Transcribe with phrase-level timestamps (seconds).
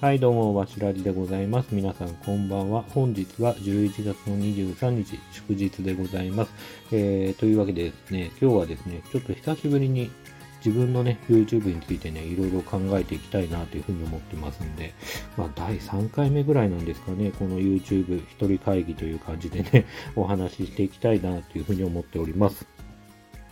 [0.00, 1.74] はい、どうも、わしらじでございます。
[1.74, 2.82] 皆さん、こんばんは。
[2.88, 6.52] 本日は11月の23日、祝日でございます。
[6.90, 10.10] えー、というわけでですね、今日はですね、ちょっと久しぶりに
[10.64, 14.94] 自分のね、YouTube についてね、いろいろ考えていきたいなというふうに思ってますんで、
[15.36, 19.84] まあ、第3回目ぐらいなんですかね、この YouTube 一人会議という感じでね、
[20.16, 22.79] お話ししていきたいなというふうに思っております。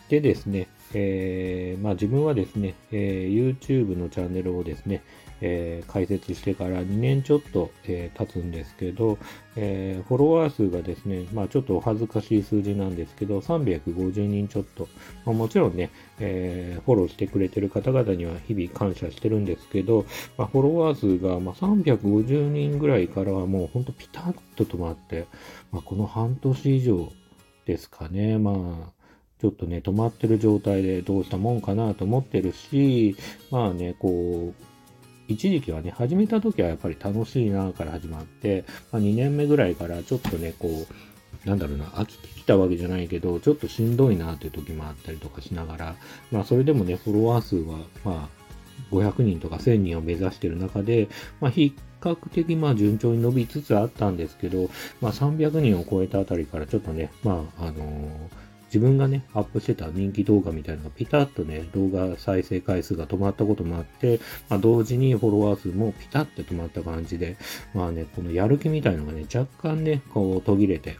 [0.08, 5.02] でですね、えー、まあ自分はですね、えー、YouTube のチャンネルをですね、
[5.40, 9.18] えー、開設してから2年ちょっと、え、経つんですけど、
[9.54, 14.88] えー、フォロワー数がですね、まあちょっとお恥ずかしい数字なんですけど、350人ちょっと、
[15.24, 20.06] まあ、もちろんね、えフォローしてくれてる方々には日々感謝してるんですけど、
[20.36, 25.26] まあ、フォロワー数が、まあ、350人ぐらいからはもうほんとピタッと止まって、
[25.70, 27.12] まあ、この半年以上
[27.66, 28.52] ですかね、ま
[28.88, 28.97] あ、
[29.40, 33.16] ちょっとね、止まってる状態でどうしたもんかなと思ってるし、
[33.50, 34.64] まあね、こう、
[35.28, 45.96] 一時期はね、始めた時はやっぱり楽しいなから始まって、まあ、2年目ぐらいからちょっとね、こう、なんだろうな、飽きてきたわけじゃないけど、ちょっとしんどいなという時もあったりとかしながら、
[46.32, 51.08] まあそれでもね、フォロワー数は、まあ、500人とか1000人を目指している中で、
[51.40, 67.36] まあ比較的まあ順調に伸びつつあったんですけど、まあ300人を超えたあたりからちょっとね、まああのー自分がね、アップしてた人気動画みたいなのがピタッとね、動画再生回数が止まったこともあって、まあ、同時にフォロワー数もピタッと止まった感じで、
[67.74, 70.96] まあね、このやる気みたいのがね、若干ね、こう途切れて、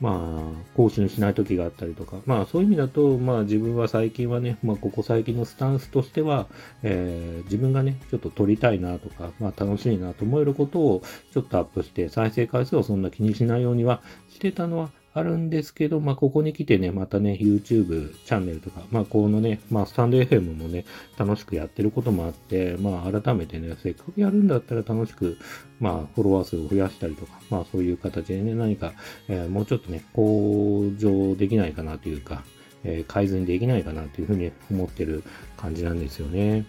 [0.00, 6.46] まあ、更新しない時があったりとか、まあそういう意味だと、まあ自分は最近はね、まあここ最近のスタンスとしては、
[6.82, 14.00] えー、自分がね、ちょっと撮りたいなとか、まあ楽しいなと思えることをちょっとアップして、再生回数をそんな気にしないようには
[14.30, 20.84] してたのは、あるんですけど、まあ、ここに来てね、またね、YouTube チャンネルとか、まあ、このね、まあ、スタンド FM もね、
[21.18, 25.36] 楽しくやってることもあって、まあ、改めてね、せっかくやるんだったら楽しく、
[25.80, 28.92] まあ、フォロワー数を増やしたりとか、まあ、そういう形でね、何か、
[29.28, 32.44] えー、もうちょっとね、向上できないかなというか、
[32.84, 35.24] えー、改善できないかなというふうに思ってる
[35.56, 36.64] 感じなんですよね。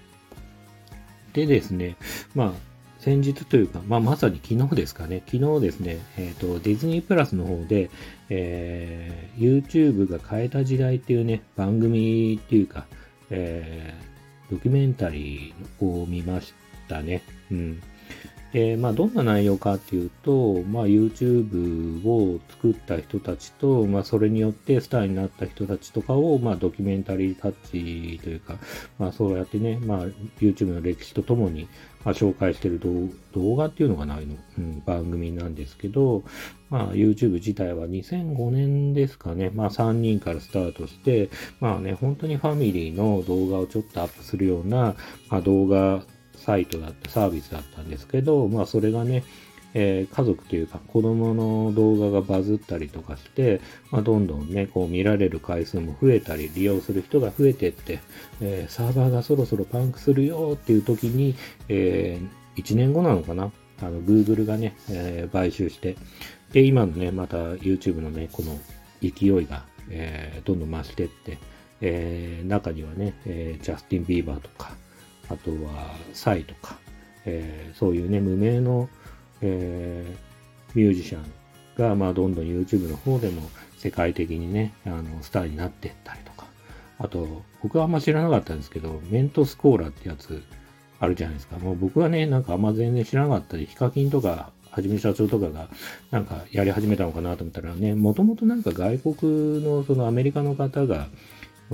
[1.34, 1.96] でですね、
[2.36, 2.71] まあ、
[3.02, 5.24] 先日というか、まあ、まさに昨日ですかね。
[5.26, 7.90] 昨日ですね、えっ、ー、と、ディズニープラスの方で、
[8.30, 12.86] えー、YouTube が変えた時代っていうね、番組っていうか、
[13.32, 16.54] えー、ドキュメンタリーを見まし
[16.88, 17.24] たね。
[17.52, 17.82] うん。
[18.54, 28.58] で、まあ、どんな内容かっていうと、まあ、YouTube を作った人たちと、まあ、それによってスターになった人たちとかを、まあ、ドキュメンタリータッチというか、
[29.00, 30.06] まあ、そうやってね、まあ、
[30.40, 31.70] YouTube の歴史とともに、
[32.04, 32.80] まあ、紹介してる
[33.34, 36.24] 動画っていうのがないの、うん、番組なんですけど、
[36.70, 41.30] まあ、YouTube 自体は2005年ですかね、まあ、3人からスタートして、
[41.62, 44.96] まあね、本当にファミリーの動画をちょっとアップするような、
[45.30, 46.04] まあ、動画
[46.42, 49.24] サイトだった、サービスだったんですけど、まあそれがね、
[49.74, 58.00] えー、家族というか子供の動画がバズったりとかして、まあ、どんどんね、こう見られる回数も増えたり、利用する人が増えてって、
[58.42, 61.36] えー、サーバーがそろそろパンクするよっていう時に、
[61.70, 63.52] えー、1年後なのかな？
[63.82, 65.96] あの、Google がね、えー、買収して、
[66.52, 68.60] で、今のね、また YouTube のね、この
[69.02, 71.38] 勢いが、えー、どんどん増してって、
[71.80, 74.76] えー、中にはね、えー、ジャスティン・ビーバーとか、
[75.32, 76.78] あとはサイとか、
[77.26, 78.90] えー、そういうね、無名の、
[79.42, 81.24] えー、ミュージシャン
[81.78, 86.46] が、まあ、どんどん YouTube の方でも世界的にね、あの、スターになっていったりとか。
[87.00, 90.44] あと、僕はあんま知らなかったんですけど、メントスコーラってやつ
[91.00, 91.58] あるじゃないですか。
[91.58, 95.68] もう僕はね、なんかあんま全然知らなかったり、ヒカキンとか、はじめ社長とかが、
[96.12, 101.08] なんかやり始めたのかなと思ったらね、もともとなんか外国のそのアメリカの方が、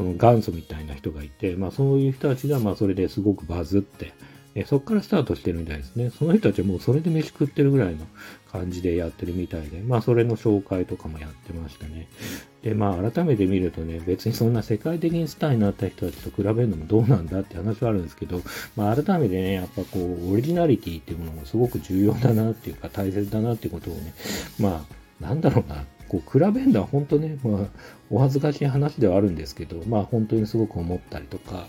[0.04, 4.14] 元祖みたいな人がいて、まあそういう人たちがまあそれですごくバズって、
[4.60, 6.10] えそこからスタートしてるみたいですね。
[6.10, 8.08] その人たちはもうそれで飯食ってるぐらいの
[8.52, 12.08] 感じでやってるみたいで、まあそれの紹介とかもやってましたね。
[12.64, 18.42] で、まあ改めて見るとね、別にそんな世界的にスターになった人たちと比べるのもどうなんだって話はあるんですけど、
[18.76, 24.14] まあ改めてね、やっぱこう、オリジナリティっていうものもすごく重要だなっていうか大切だなっていうことをね、
[24.60, 24.84] ま
[25.22, 27.66] あなんだろうな、こう比べるのは本当ね、まあ、
[28.10, 31.68] お恥ずかしい話ではあるんですけど、まあ本当にすごく思ったりとか、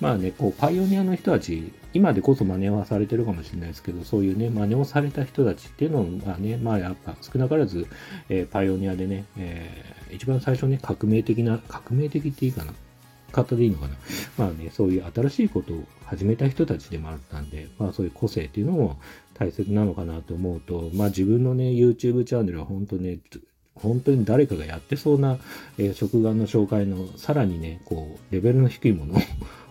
[0.00, 7.86] まあね、こう、パイオニアの人たち、今でこそ真似はされてるかもしれないですけど、そういうね、真似をされた人たちっていうのがね、まあやっぱ少なからず、
[8.28, 12.72] えー、パイオニアでね、えー、一番最初ね、革命的な、革命的っていいかな？
[13.30, 13.94] 方でいいのかな？
[14.36, 18.98] まあね、そういう新しいことを始めた人たちでもあったんで、まあそういう個性っていうのも
[19.34, 23.18] 大切なのかなと思うと、まあ自分のね、YouTube チャンネルは本当ね、
[23.74, 25.38] 本当に誰かがやってそうな、
[25.78, 29.14] えー、食玩の紹介のさらにね、こう、レベルの低いもの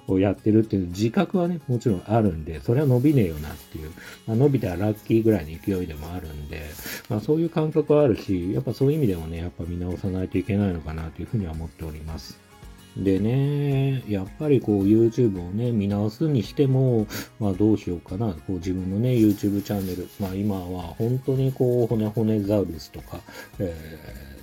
[0.07, 3.91] を やってるっていう自覚はね、もちろんあるんで、それは伸びねえよなっていう、
[4.27, 6.61] まあ、伸びたらラッキーぐらいの勢いでもあるんで、
[7.09, 12.50] まあそういう感覚はあるし、やっぱそういう意味でもね、やっぱ見直さないといけないのかなというふうには思っております。
[12.97, 17.07] でね、やっぱりこう YouTube をね、見直すにしても、
[17.39, 18.33] まあどうしようかな。
[18.33, 20.09] こう自分のね、YouTube チャンネル。
[20.19, 23.21] まあ今は本当にこう、骨骨ザウルスとか、
[23.59, 23.73] え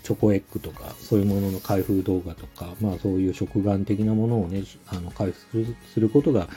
[0.00, 6.48] ー、チョコエッグとか、そういうものの開封動画とか、まあそういう食玩的なものをね、あの、開封することが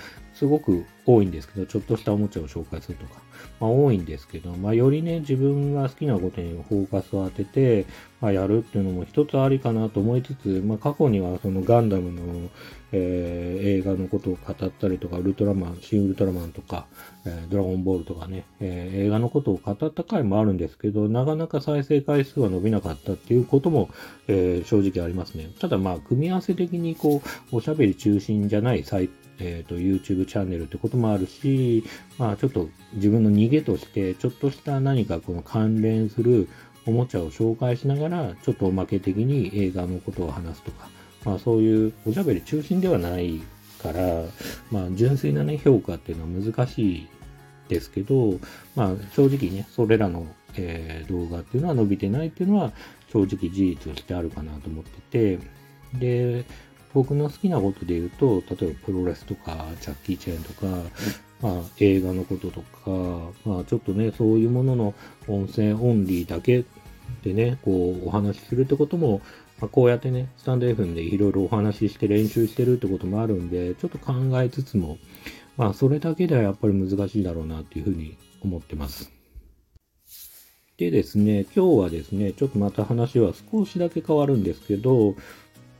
[0.41, 3.21] すごく多いんですけど、ちょっとしたおもちゃを紹介するとか、
[3.59, 7.85] まあ多いんですけど、まあよりね、自分が好きなことにフォーカスを当てて、
[8.21, 12.49] まあやるっていうのも一つありかなと思いつつ、まあ過去にはそのガンダムの、
[12.91, 16.87] えー、映画のことを語ったりとか、ウルトラマン、シン・ウルトラマンとか、
[17.23, 23.91] えー、ドラゴンボールとかね、えー、映画のことを語った回もあるんですけど、なかなか再生回数は伸びなかったっていうことも、
[24.27, 25.49] えー、正直ありますね。
[25.59, 27.21] ただまあ、組み合わせ的にこ
[27.51, 31.83] う、おしゃべり中心じゃないサイト、え、ー、と、YouTube チャンネルってこともあるし、
[32.19, 36.47] まあちょっと自分の逃げとして、ちょっとした何かこの関連する
[36.85, 40.89] おもちゃを紹介しながら、ちょっとおまけ的に映画のことを話すとか、
[41.25, 43.41] まあそういうおしゃべり中心ではない
[43.81, 44.23] から、
[44.69, 47.07] まあ純粋なね、評価っていうのは難しい
[47.67, 48.39] ですけど、
[48.75, 52.73] まあ正直ね、それらの、えー、動画っていうのは伸びてないっていうのは
[53.11, 55.39] 正直事実としてあるかなと思ってて、
[55.93, 56.45] で、
[56.93, 60.67] 僕の好きなことで言うと、例えばプロレスとか、ジャッキー・チェーンとか、
[61.41, 62.91] まあ、映画のこととか、
[63.45, 64.93] まあ、ちょっとね、そういうものの
[65.27, 66.65] 音声オンリーだけ
[67.23, 69.21] でね、こう、お話しするってことも、
[69.59, 74.97] まあ、こうやってね、スタンド FM でいろいろお話しして練習してるってこともあるんで、ちょっと考えつつも、
[75.57, 79.11] まあ、それだけではやっぱり難しいだろうなっていうふうに思ってます。
[80.77, 85.15] でですね、今日はですね、ちょっとまた話は少しだけ変わるんですけど、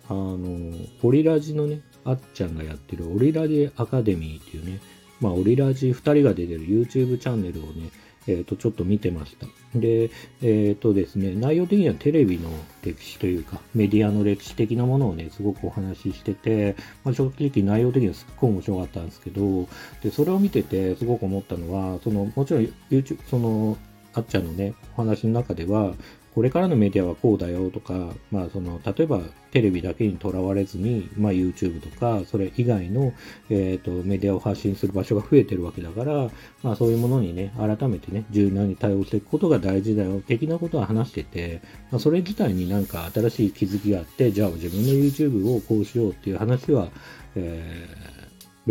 [0.09, 4.79] あの、オリラジのね、あっちゃんがやってるオリラジアカデミーっていうね、
[5.19, 7.91] まあ、オリラジ2人が出てる YouTube チャンネルをね、
[8.27, 9.47] えっ、ー、と、ちょっと見てました。
[9.77, 12.49] で、えっ、ー、とですね、内容的にはテレビの
[12.83, 19.67] 歴史というか、メディアの歴史的なものをね、すごくお話ししてて、まあ、正直内容的にはすっごい面白かったんですけど、
[20.03, 23.77] で、それを見ててすごく思ったのは、その、もちろん YouTube、その、
[24.13, 25.93] あっちゃんのね、お話の中では、
[26.33, 29.19] これからのメディアはこうだよとか、まあその、例えば
[29.51, 33.13] テレビだけにとらわれずに、まあ YouTube とか、それ以外の、
[33.49, 36.29] えっ、ー、と、メディアを発信する場所が増えてるわけだから、
[36.63, 41.61] まあそういうものにね、改めてね、柔軟に対応していくことが大事だよ、的なことは話してて、
[41.91, 46.89] まあそれ自体になんか新しい気づきがあって、じゃあ自分の YouTube をこうしようっていう話は、
[47.35, 48.20] えー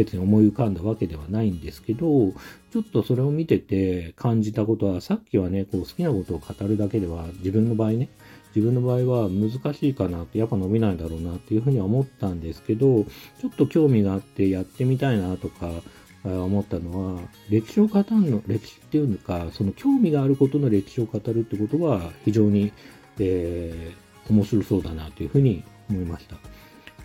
[0.00, 2.32] 別に思い浮かんだわけではないんですけど、
[2.72, 8.08] ちょっとそれを見てて感じたことは、さっきはね、こう好きなことを語るだけでは、自分の場合ね、
[8.56, 13.04] 自分の場合は難しいかなって、やっぱ伸びないだろうなっていうふうには思ったんですけど、
[13.40, 15.70] ちょっと興味があってやってみたいなとか、
[16.24, 17.20] 思ったのは、
[17.50, 22.72] 歴史を語るの、歴史っていうのか、その興味があることの歴史を語るってことは、非常に、
[23.18, 26.36] えー、面白そうだなというふうに思いました。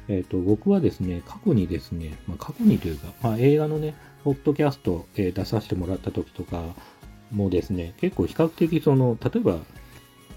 [0.07, 6.75] え、ー、と、僕はですね、過去にですね、まあ、過去にというか、まあ、映画のね、ポッドキャスト、えー、出させてもらった時とか
[7.31, 9.57] もですね、結構比較的その、例えば、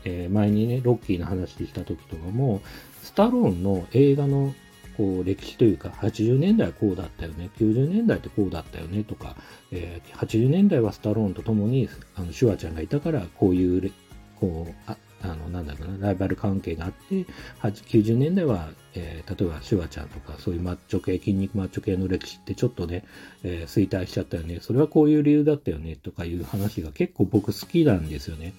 [0.04, 2.60] えー、前にね、ロッキーの話した時とかも、
[3.02, 4.54] スタローンの映画の
[4.96, 9.36] こう歴史というか、80年代はこうだったよね、90年代ってこうだったよねとか、
[9.70, 13.92] えー、80年代はスタローンと共にあのシュワちゃんがいたから、こういう、
[14.36, 17.26] こう、ああの、なんだろうな、ライバル関係があって、
[17.62, 23.04] 90年代は、えー、例えばシュワちゃんとか、そういうマッチョ系、筋肉マッチョ系の歴史ってちょっとね、
[23.42, 24.58] えー、衰退しちゃったよね。
[24.60, 28.54] それはこういう理由だったよね、とかいう話が結構僕好きなんですよね。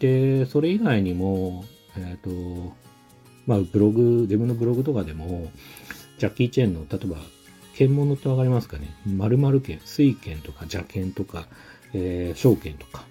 [0.00, 1.64] で、それ以外にも、
[1.96, 2.72] えっ、ー、と、
[3.46, 5.50] まあ、ブログ、自分のブログとかでも、
[6.18, 7.18] ジャッキー・チェンの、例えば、
[7.74, 11.46] 剣物ってわかりますかね〇〇剣、水剣とか邪剣とか、
[11.94, 13.04] えー、小剣とか、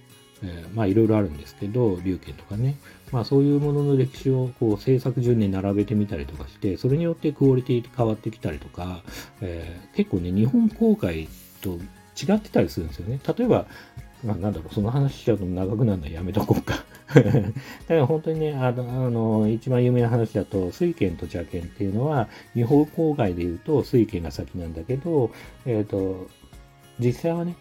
[0.43, 2.75] えー、まあいろいろあるんですけど、龍剣とかね。
[3.11, 9.03] まあそういうものの歴史をこう制作順に並べてみたりとかして、それによってクオリティ変わってきたりとか、
[9.41, 11.27] えー、結構ね、日本公開
[11.61, 11.79] と
[12.21, 13.19] 違ってたりするんですよね。
[13.37, 13.65] 例えば、
[14.23, 16.83] まあ、なんだろう、その話しちゃうと長くなるのはやめとこうか。
[17.13, 17.43] だか
[17.89, 25.31] ら本当にね、あの、あの一番有名な話だと、水剣と邪剣っていうのは、日本公開で言うと水剣が先なんだけど、
[25.65, 26.27] えっ、ー、と、
[26.99, 27.55] 実際はね、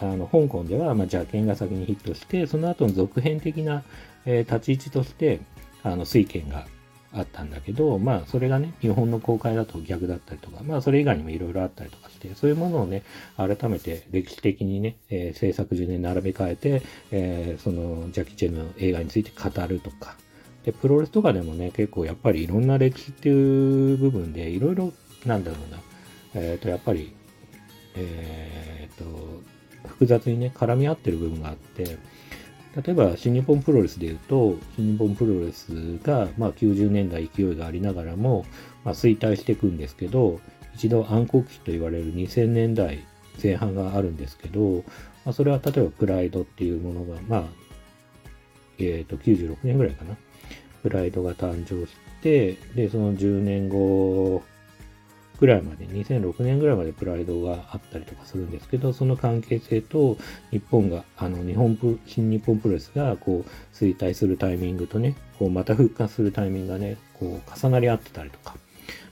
[0.00, 3.82] あの香港では、まあ、邪剣が先にヒットして、その後の続編的な、
[4.24, 5.40] えー、立ち位置として、
[5.82, 6.66] あの水剣が
[7.12, 13.02] あったんだけど、まあ、それがね、日本の公開だと逆だったりとか、まあ、それ以外にもいろいろあったりとかして、そういうものをね、
[13.36, 20.16] 改めて歴史的にね、えー、制作順に並べ替えて、えー、その、ジャッキー・チェンの映画について語るとか、
[20.64, 24.92] で、プロレスとかでもね、結構やっぱりいろんな歴史っていう部分で、いろいろ、
[25.24, 25.78] なんだろうな、
[26.34, 27.14] えっ、と、やっぱり、
[27.94, 29.04] えっ、と、
[29.86, 31.98] 複雑にね、絡み合ってる部分があって、
[32.76, 38.44] 例えば新日本プロレスで言うと、新日本プロレスが、まあ、90年代勢いがありながらも、
[38.84, 40.40] まあ、衰退していくんですけど、
[40.74, 43.02] 一度暗黒期と言われる2000年代
[43.42, 44.84] 前半があるんですけど、
[45.24, 47.44] まあ、それは例えばプライドっていうものが、まあ、
[48.78, 50.16] えっ、ー、と、96年ぐらいかな。
[50.82, 54.42] プライドが誕生して、で、その10年後
[55.38, 60.16] ぐらいまで、2006年ぐらいまでプライドがあったりとかするんですけど、その関係性と
[60.50, 68.56] 日本が、あの、日本プ、新日本プロレスがこう衰退するタイミングとね、こうまた復活するタイミングがね、こう重なり合ってたりとか、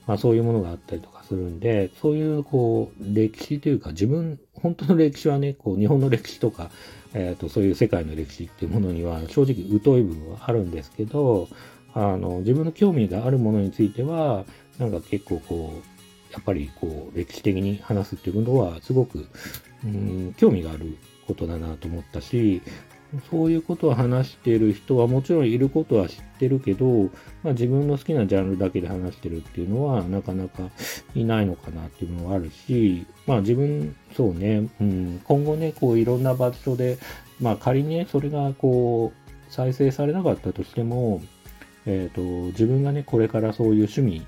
[0.07, 6.71] まあそういうものがあったりとかするんで、そういうこう歴史というか自分、本当の歴史はね、こう日本の歴史とか、
[7.13, 11.49] えっ、ー、とそういう世界の歴史っていうものには正直疎い部分はあるんですけど、
[11.95, 14.45] あの、自分の興味があるものについては、
[14.79, 15.94] なんか結構こう、
[16.35, 19.27] やっぱりこう、歴史的に話すっていうのは、すごく、
[19.85, 20.97] うん、興味がある
[21.29, 22.61] ことだなと思ったし、
[23.31, 27.05] そういうことを話している人はもちろんいることは知ってるけど、
[27.45, 30.71] まあ、自分の好きなジャンルだけで話してるっていうのはなかなか
[31.15, 36.99] いないのかなっていうのはあるし、まあ自分、そうね、うん、今後ね、こういろんな場所で、
[37.41, 41.23] まあ仮にね、それがこう再生されなかったとしても、
[41.87, 44.27] えっ、ー、と、自分がね、これからそういう趣味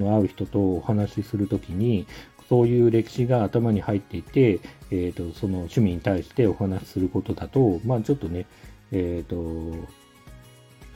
[0.00, 2.06] の合う人とお話しするときに、
[2.48, 8.46] そういう歴史が頭に入っていて、えっ、ー、と、その趣味に対してお話しすることだと、まあちょっとね、
[8.90, 9.88] えっ、ー、と、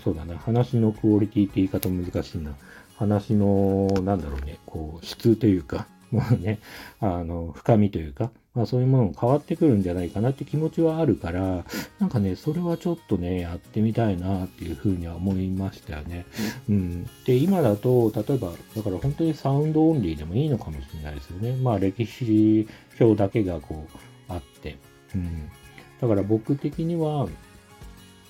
[0.04, 2.54] そうだな、話のクオリティって言い方難しいな。
[2.96, 6.58] 話の、なんだろうね、こう、質というか、もうね、
[7.00, 11.64] あの、深みというか、まあそういうものも変わってくるんじゃないかなって気持ちはあるから、
[11.98, 16.24] なんかね、それはちょっとね、やってみたいなっていうふうには思いましたよね。
[16.68, 17.04] うん。
[17.24, 21.56] で、今だと、例えば、だから本当にサウンドオンリーでもいいのかもしれないですよね。
[21.56, 22.66] まあ歴史
[22.98, 23.98] 表だけがこう、
[24.32, 24.78] あって。
[25.14, 25.50] うん。
[26.00, 27.28] だから僕的には、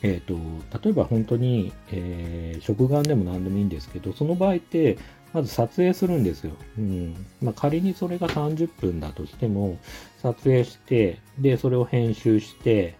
[0.02, 4.98] えっ、ー、と、例えば本当に、えー、食玩でも何でもいいんですけど、その場合って、
[5.36, 6.52] まず撮影するんですよ。
[6.78, 7.26] うん。
[7.42, 9.76] まあ、仮にそれが30分だとしても、
[10.22, 12.96] 撮影して、で、それを編集して、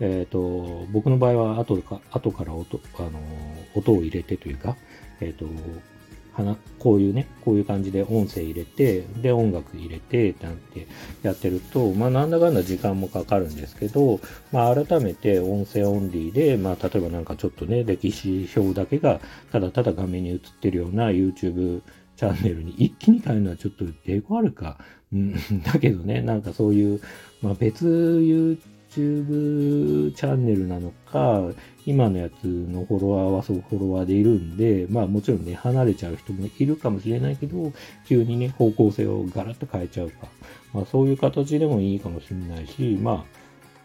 [0.00, 3.10] えっ、ー、と、僕の場合は後か後から音、あの、
[3.76, 4.76] 音を入れてというか、
[5.20, 5.46] えっ、ー、と、
[6.78, 10.86] こういうね、こういう感じで音声入れて、で、音楽入れて、なんて
[11.22, 14.20] やってると、まあ、なんだかんだ時間もかかるんですけど、
[14.52, 21.82] まあ、改めて音声オンリーで、まあ、例えばなんかちょっとね、歴史表だけが、ただただ画面に映ってるような YouTube
[22.16, 24.78] チャンネルに一気に変えるのはちょっと抵抗あるか。
[25.12, 27.00] うん、だけどね、なんかそういう、
[27.42, 28.58] まあ、別 YouTube
[28.90, 31.42] YouTube チャンネルなのか、
[31.86, 37.72] 今のやつのフォロワーはそうフォロワーでいるんで、まあもちろんね、離れちゃう人もいるかもしれないけど、
[38.06, 40.28] 急にね、方向性をガラッと変えちゃうか。
[40.72, 43.24] まあそういう形でもいいかもしれないし、まあ、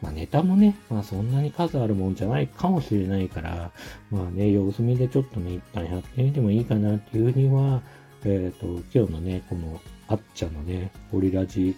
[0.02, 3.72] まあネタもね、まあそんなに数あるもんじゃないかもしれないから、
[4.10, 7.82] まあね、様子見でちょっとね、一旦やってみてもいいかなっていうふうには、
[8.26, 11.76] えっ、ー、と、今日のね、このあっちゃんのね、オリラジ、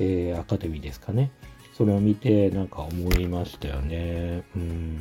[0.00, 1.30] えー、アカデミーですかね。
[1.78, 4.42] それを見て、なんか思いましたよね。
[4.56, 5.00] うん。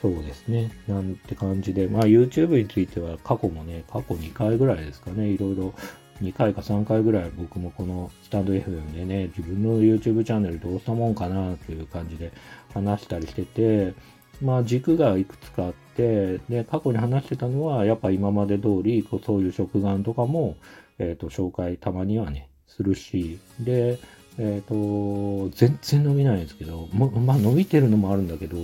[0.00, 0.72] そうですね。
[0.88, 5.74] なんて感じで、まあ YouTube については過去もね、過去2回ぐらいですかね、いろいろ
[6.22, 12.32] 2回か3回ぐらい僕もこのスタンド FM でね、自分の YouTube チャンネルどうしたもんかなという感じで
[12.72, 13.92] 話したりしてて、
[14.40, 20.56] まあ軸がいくつかあって、で、過去に話してたのは、やっぱ今まで通り、そういう食玩とかも、
[20.98, 23.98] えっ、ー、と、紹介たまにはね、するし、で、
[24.38, 28.56] えっ、ー、と、全然伸びないんですけど、ま、あ伸びてるのもあるんだけど、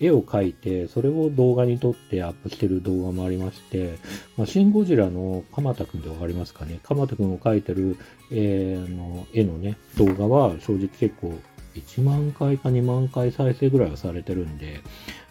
[0.00, 3.98] 絵を描いて、それを動画に撮ってアップしてる動画もありまして、
[4.36, 6.80] まあ、シン・ゴジラの鎌田くんってわかりますかね？
[6.82, 7.96] 鎌田くんを描いてる、
[8.30, 11.34] えー、の絵のね、動画は正直結構
[11.74, 14.80] 1万回か2万回再生ぐらいはされてるんで、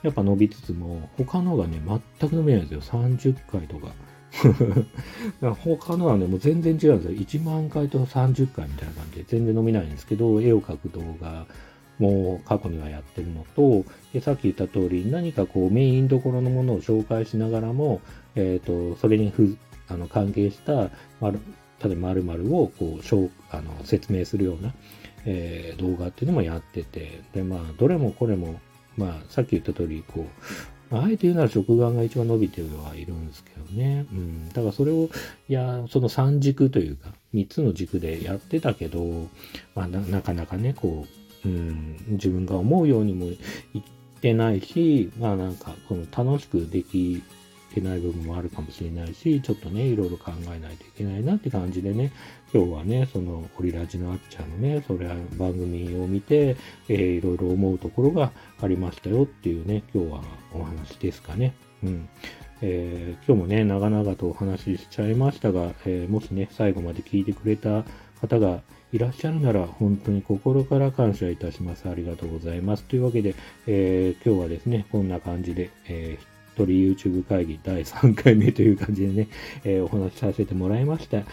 [0.03, 1.81] やっぱ伸びつつも、他のがね、
[2.19, 2.81] 全く伸びないんですよ。
[2.81, 3.93] 30回とか。
[5.63, 7.41] 他のはね、もう全然違うんですよ。
[7.41, 11.45] 1万回と30回みたいな感じで全然伸びないんですけど、絵を描く動画
[11.99, 18.01] も過去にはやってるのと、でさっき言った通り、何かこうメインどころのものを紹介しながらも、
[18.35, 19.57] えっ、ー、と、それにふ
[19.87, 20.89] あの関係した、例
[21.91, 24.73] えば〇〇をこうあの説明するような、
[25.25, 28.59] えー、動画っていうのもやってて、で、まあ、どれもこれも、
[28.97, 30.25] まあ、さっき言った通り、こう、
[30.91, 34.05] あえて言うなら食眼が一番伸びてはいるんですけどね。
[34.11, 34.49] うん。
[34.49, 35.09] だからそれを、
[35.47, 39.27] いや、その3軸というか、3つの軸でやってたけど、
[39.73, 41.05] まあな、なかなかね、こ
[41.45, 43.35] う、うん、自分が思うようにもい
[43.79, 43.81] っ
[44.21, 47.23] てないし、まあなんか、この楽しくでき
[47.73, 52.11] けない部分もあるかもしれないし、ちょっとね、いろいろ考えないといけないなって感じでね、
[52.53, 56.57] 今日はね、その、オリラジのあっちゃんのね、それは番組を見て、
[56.89, 60.21] えー、いろいろ思うところがありましたよっていうね、今日は
[60.53, 61.53] お話ですかね。
[61.83, 62.09] うん。
[62.61, 67.83] えー、今日もね、長々とお話ししちゃいましたが、えー、もしね、最後まで聞いてくれた
[68.21, 68.61] 方が
[68.93, 71.89] いらっしゃるなら、本当に心から感謝いたします。
[71.89, 72.83] ありがとうございます。
[72.83, 73.35] というわけで、
[73.65, 79.27] えー、今日はですね、こんな感じで、えー鳥 YouTube 会議第3回目という感じでね、
[79.63, 81.23] えー、お話しさせてもらいました。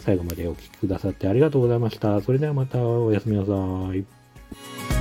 [0.00, 2.20] 最後までお聴きくださってありがとうございました。
[2.20, 3.52] それではまたおやすみなさ
[3.94, 4.95] い。